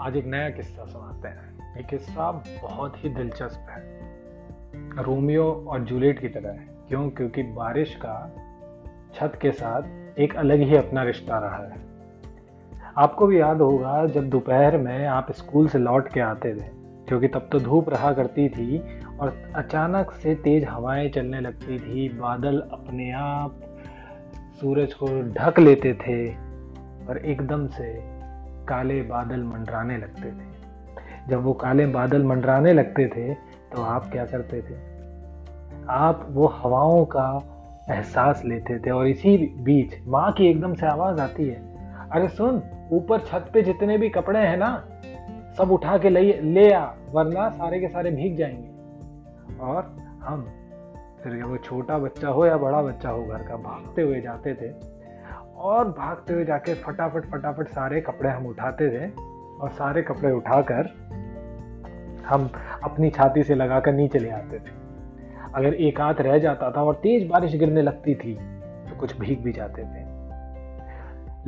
आज 0.00 0.16
एक 0.16 0.26
नया 0.26 0.50
किस्सा 0.50 0.84
सुनाते 0.84 1.28
हैं। 1.28 1.76
ये 1.76 1.82
किस्सा 1.82 2.44
बहुत 2.62 3.04
ही 3.04 3.08
दिलचस्प 3.08 3.66
है। 3.70 4.00
रोमियो 5.02 5.64
और 5.68 5.80
जूलियट 5.80 6.18
की 6.18 6.28
तरह 6.28 6.50
है। 6.50 6.68
क्यों? 6.88 7.10
क्योंकि 7.10 7.42
बारिश 7.42 7.94
का 7.94 8.32
छत 9.14 9.38
के 9.42 9.52
साथ 9.52 9.82
एक 10.18 10.36
अलग 10.36 10.60
ही 10.60 10.76
अपना 10.76 11.02
रिश्ता 11.02 11.38
रहा 11.38 11.66
है। 11.66 11.76
आपको 12.96 13.26
भी 13.26 13.40
याद 13.40 13.60
होगा, 13.60 14.06
जब 14.06 14.30
दोपहर 14.30 14.78
में 14.78 15.06
आप 15.06 15.32
स्कूल 15.32 15.68
से 15.68 15.78
लौट 15.78 16.08
के 16.08 16.20
आते 16.20 16.54
थे, 16.54 16.68
क्योंकि 17.08 17.28
तब 17.28 17.48
तो 17.52 17.60
धूप 17.60 17.88
रहा 17.88 18.12
करती 18.12 18.48
थी 18.48 18.78
और 19.18 19.52
अचानक 19.56 20.10
से 20.10 20.34
तेज 20.34 20.64
हवाएँ 20.64 21.08
चलने 21.08 21.40
लगती 21.40 21.78
थी, 21.78 22.08
बादल 22.08 22.60
अपने 22.60 23.12
आप 23.12 23.60
सूरज 24.60 24.94
को 24.94 25.32
ढक 25.32 25.58
लेते 25.58 25.94
थे 25.94 26.28
और 27.06 27.18
एकदम 27.24 27.66
से 27.66 28.19
काले 28.70 29.00
बादल 29.02 29.42
मंडराने 29.44 29.96
लगते 29.98 30.30
थे। 30.30 31.28
जब 31.28 31.42
वो 31.44 31.52
काले 31.52 31.86
बादल 31.86 32.24
मंडराने 32.24 32.72
लगते 32.72 33.06
थे 33.06 33.34
तो 33.72 33.82
आप 33.82 34.10
क्या 34.12 34.24
करते 34.26 34.60
थे? 34.60 34.74
आप 35.90 36.26
वो 36.30 36.46
हवाओं 36.46 37.04
का 37.04 37.26
एहसास 37.90 38.42
लेते 38.44 38.78
थे 38.78 38.90
और 38.90 39.06
इसी 39.06 39.36
बीच 39.58 39.94
माँ 40.06 40.30
की 40.32 40.46
एकदम 40.46 40.74
से 40.74 40.86
आवाज़ 40.86 41.20
आती 41.20 41.48
है, 41.48 41.56
अरे 42.10 42.28
सुन, 42.28 42.62
ऊपर 42.92 43.20
छत 43.20 43.50
पे 43.54 43.62
जितने 43.62 43.98
भी 43.98 44.08
कपड़े 44.08 44.40
हैं 44.40 44.56
ना, 44.56 44.70
सब 45.58 45.70
उठा 45.70 45.96
के 45.98 46.10
ले 46.10 46.32
ले 46.32 46.70
आ, 46.72 46.84
वरना 47.12 47.48
सारे 47.50 47.80
के 47.80 47.88
सारे 47.88 48.10
भीग 48.10 48.36
जाएँगे। 48.36 49.58
और 49.58 49.96
हम, 50.22 50.46
फिर 51.24 51.42
वो 51.44 51.56
छोटा 51.56 51.98
बच्चा 51.98 52.28
हो 52.28 52.46
या 52.46 52.56
बड़ा 52.56 52.82
बच्चा 52.82 53.10
हो, 53.10 53.24
घर 53.24 53.42
का 53.42 53.56
भागते 53.58 54.02
हुए 54.02 54.20
जाते 54.20 54.54
थे 54.54 54.68
और 55.60 55.88
भागते 55.88 56.32
हुए 56.32 56.44
जाके 56.44 56.74
फटाफट 56.74 57.24
फटाफट 57.24 57.68
सारे 57.68 58.00
कपड़े 58.00 58.30
हम 58.30 58.46
उठाते 58.46 58.88
थे 58.90 59.10
और 59.60 59.70
सारे 59.70 60.02
कपड़े 60.02 60.32
उठाकर 60.32 60.88
हम 62.26 62.50
अपनी 62.84 63.10
छाती 63.10 63.42
से 63.42 63.54
लगाकर 63.54 63.92
नीचे 63.92 64.18
ले 64.18 64.30
आते 64.30 64.58
थे। 64.58 64.78
अगर 65.54 65.74
एक 65.74 66.00
हाथ 66.00 66.14
रह 66.14 66.38
जाता 66.38 66.70
था 66.70 66.82
और 66.82 66.94
तेज 66.94 67.28
बारिश 67.28 67.56
गिरने 67.56 67.82
लगती 67.82 68.14
थी 68.14 68.34
तो 68.90 68.96
कुछ 68.96 69.18
भीग 69.20 69.42
भी 69.42 69.52
जाते 69.52 69.82
थे। 69.82 70.08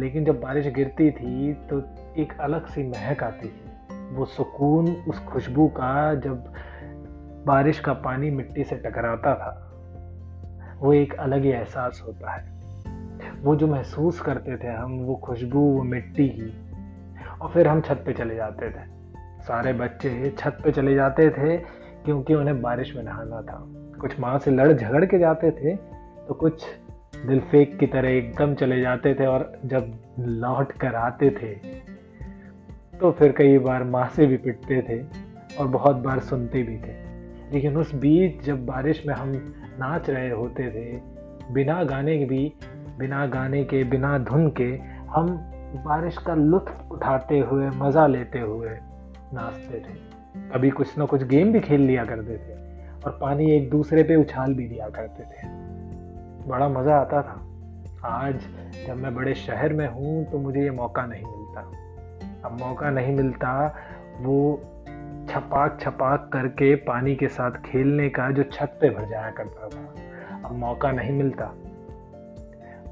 लेकिन 0.00 0.24
जब 0.24 0.40
बारिश 0.40 0.66
गिरती 0.66 1.10
थी 1.10 1.52
तो 1.70 1.82
एक 2.16 2.32
अलग 2.40 2.66
सी 2.66 2.82
महक 2.82 3.22
आती 3.22 3.48
थी। 3.48 4.14
वो 4.14 4.24
सुकून, 4.24 4.96
उस 5.08 5.24
खुशबू 5.24 5.68
का 5.68 6.14
जब 6.14 6.52
बारिश 7.46 7.80
का 7.80 7.92
पानी 7.92 8.30
मिट्टी 8.30 8.64
से 8.64 8.76
टकराता 8.76 9.34
था, 9.34 9.52
वो 10.80 10.92
एक 10.92 11.14
अलग 11.14 11.42
ही 11.42 11.50
एहसास 11.50 12.02
होता 12.06 12.32
है। 12.32 12.61
वो 13.42 13.56
जो 13.56 13.66
महसूस 13.66 14.20
करते 14.20 14.56
थे 14.56 14.68
हम, 14.68 14.92
वो 14.92 15.14
खुशबू, 15.14 15.60
वो 15.60 15.82
मिट्टी 15.82 16.28
की। 16.28 16.72
और 17.40 17.50
फिर 17.50 17.68
हम 17.68 17.80
छत 17.80 18.02
पे 18.06 18.12
चले 18.12 18.34
जाते 18.34 18.70
थे। 18.70 18.84
सारे 19.42 19.72
बच्चे 19.72 20.34
छत 20.38 20.58
पे 20.64 20.72
चले 20.72 20.94
जाते 20.94 21.30
थे 21.30 21.56
क्योंकि 22.04 22.34
उन्हें 22.34 22.60
बारिश 22.62 22.96
में 22.96 23.02
नहाना 23.02 23.42
था। 23.42 23.64
कुछ 24.00 24.20
माँ 24.20 24.38
से 24.38 24.50
लड़ 24.50 24.72
झगड़ 24.72 25.04
के 25.04 25.18
जाते 25.18 25.50
थे 25.50 25.76
तो 26.28 26.34
कुछ 26.34 26.64
दिल 27.26 27.40
फेक 27.40 27.78
की 27.78 27.86
तरह 27.86 28.08
एकदम 28.08 28.54
चले 28.54 28.80
जाते 28.80 29.14
थे 29.14 29.26
और 29.26 29.58
जब 29.64 29.92
लौट 30.18 30.72
कर 30.72 30.94
आते 30.94 31.30
थे 31.30 31.54
तो 32.98 33.10
फिर 33.10 33.32
कई 33.32 33.58
बार 33.58 33.84
माँ 33.84 34.08
से 34.08 34.26
भी 34.26 34.36
पिटते 34.36 34.82
थे 34.82 35.02
और 35.56 35.68
बहुत 35.68 35.96
बार 35.96 36.18
सुनते 36.20 36.62
भी 36.62 36.76
थे। 36.76 36.94
लेकिन 37.52 37.76
उस 37.76 37.94
बीच 37.94 38.42
जब 38.42 38.66
बारिश 38.66 39.06
में 39.06 39.14
हम 39.14 39.32
नाच 39.78 40.10
रहे 40.10 40.30
होते 40.30 40.70
थे, 40.70 41.00
बिना 41.54 41.84
गाने 41.84 42.18
के 42.18 42.24
भी 42.24 42.52
बिना 42.98 43.26
गाने 43.26 43.64
के, 43.64 43.82
बिना 43.84 44.18
धुन 44.18 44.48
के 44.50 44.70
हम 45.10 45.28
बारिश 45.84 46.18
का 46.18 46.34
लुत्फ 46.34 46.92
उठाते 46.92 47.38
हुए, 47.38 47.68
मज़ा 47.68 48.06
लेते 48.06 48.38
हुए 48.38 48.70
नाचते 49.34 49.78
थे। 49.78 49.94
कभी 50.50 50.70
कुछ 50.70 50.98
ना 50.98 51.04
कुछ 51.04 51.22
गेम 51.22 51.52
भी 51.52 51.60
खेल 51.60 51.80
लिया 51.80 52.04
करते 52.04 52.36
थे 52.36 52.54
और 53.04 53.18
पानी 53.20 53.50
एक 53.50 53.70
दूसरे 53.70 54.02
पे 54.02 54.16
उछाल 54.16 54.54
भी 54.54 54.68
दिया 54.68 54.88
करते 54.88 55.22
थे। 55.22 55.48
बड़ा 56.48 56.68
मज़ा 56.68 56.96
आता 56.96 57.22
था। 57.22 57.40
आज 58.04 58.40
जब 58.86 58.96
मैं 58.96 59.14
बड़े 59.14 59.34
शहर 59.34 59.72
में 59.72 59.86
हूँ 59.88 60.24
तो 60.24 60.38
मुझे 60.38 60.62
ये 60.62 60.70
मौका 60.70 61.06
नहीं 61.06 61.24
मिलता। 61.24 61.60
अब 62.44 62.58
मौका 62.60 62.90
नहीं 62.90 63.14
मिलता 63.16 63.54
वो 64.20 64.60
छपाक 65.30 65.78
छपाक 65.80 66.30
करके 66.32 66.74
पानी 66.74 67.14
के 67.16 67.28
साथ 67.28 67.50
खेलने 67.50 68.08
का 68.08 68.30
जो 68.30 68.42
छत 68.42 68.78
पे 68.80 68.90
भर 68.90 69.04
जाया 69.04 69.30
करता 69.30 69.68
था। 69.68 70.48
अब 70.48 70.56
मौका 70.56 70.90
नहीं 70.92 71.12
मिलता। 71.12 71.52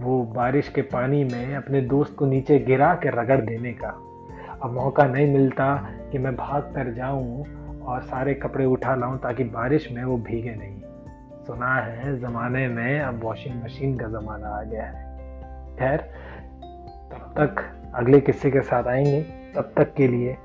वो 0.01 0.23
बारिश 0.25 0.69
के 0.69 0.83
पानी 0.83 1.25
में 1.25 1.57
अपने 1.57 1.81
दोस्त 1.81 2.17
को 2.17 2.27
नीचे 2.27 2.59
गिरा 2.59 2.95
के 2.95 3.09
रगड़ 3.09 3.41
देने 3.41 3.73
का। 3.73 3.89
अब 4.63 4.71
मौका 4.73 5.05
नहीं 5.05 5.33
मिलता 5.33 5.89
कि 6.13 6.19
मैं 6.19 6.37
भाग 6.37 6.63
कर 6.63 6.93
जाऊँ 6.93 7.45
और 7.81 8.03
सारे 8.03 8.35
कपड़े 8.35 8.65
उठा 8.65 8.95
लाऊं 8.95 9.19
ताकि 9.19 9.45
बारिश 9.45 9.93
में 9.93 10.05
वो 10.05 10.17
भीगे 10.17 10.55
नहीं। 10.55 10.81
सुना 11.47 11.75
है 11.75 12.19
ज़माने 12.19 12.69
में 12.69 13.01
अब 13.01 13.25
वॉशिंग 13.25 13.65
मशीन 13.65 13.99
का 13.99 14.07
ज़माना 14.07 14.49
आ 14.49 14.63
गया 14.63 14.85
है। 14.85 15.17
खैर, 15.77 15.97
तब 17.13 17.35
तक 17.41 17.77
अगले 17.95 18.21
किस्से 18.21 18.51
के 18.51 18.61
साथ 18.61 18.85
आएँगे। 18.85 19.23
तब 19.57 19.73
तक 19.77 19.95
के 19.95 20.09
लिए 20.09 20.37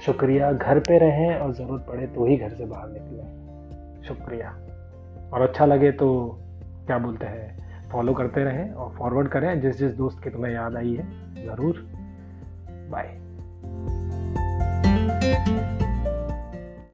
शुक्रिया। 0.00 0.52
घर 0.52 0.78
पे 0.78 0.98
रहें 0.98 1.36
और 1.36 1.52
ज़रूरत 1.52 1.86
पड़े 1.88 2.06
तो 2.06 2.26
ही 2.26 2.36
घर 2.36 2.48
से 2.48 2.64
बाहर 2.64 2.88
निकलें। 2.88 3.40
शुक्रिया। 4.02 4.48
और 5.32 5.42
अच्छा 5.42 5.66
लगे 5.66 5.92
तो 5.92 6.38
क्या 6.86 6.98
बोलते 6.98 7.26
हैं? 7.26 7.59
फॉलो 7.92 8.12
करते 8.14 8.44
रहें 8.44 8.72
और 8.72 8.94
फॉरवर्ड 8.98 9.28
करें। 9.28 9.60
जिस 9.60 9.78
जिस 9.78 9.92
दोस्त 9.92 10.22
की 10.24 10.30
तुम्हें 10.30 10.52
याद 10.52 10.76
आई 10.76 10.94
है, 10.94 11.06
ज़रूर। 11.46 11.86
बाय 12.90 13.16